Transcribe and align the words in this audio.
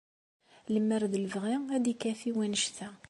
Lemmer 0.73 1.03
d 1.11 1.13
lebɣi, 1.23 1.55
ad 1.75 1.81
d-ikafi 1.83 2.31
wanect-a. 2.35 2.89